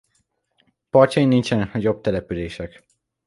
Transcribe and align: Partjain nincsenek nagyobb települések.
Partjain 0.89 1.27
nincsenek 1.27 1.73
nagyobb 1.73 2.01
települések. 2.01 2.83